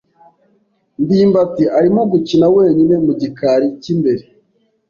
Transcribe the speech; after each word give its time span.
ndimbati 1.03 1.63
arimo 1.77 2.01
gukina 2.11 2.45
wenyine 2.55 2.95
mu 3.05 3.13
gikari 3.21 3.67
cy'imbere. 3.81 4.23